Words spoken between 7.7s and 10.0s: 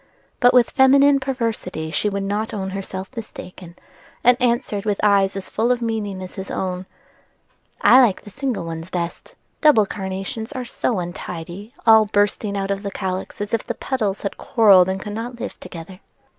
"I like the single ones best: double